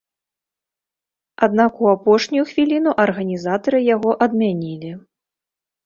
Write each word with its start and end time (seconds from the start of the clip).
Аднак 1.49 1.73
у 1.85 1.93
апошнюю 1.95 2.43
хвіліну 2.55 2.91
арганізатары 3.07 3.87
яго 3.95 4.11
адмянілі. 4.31 4.91